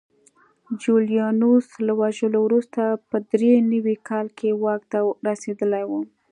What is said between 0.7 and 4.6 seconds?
جولیانوس له وژلو وروسته په درې نوي کال کې